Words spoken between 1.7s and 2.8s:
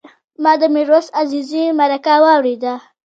مرکه واورېده.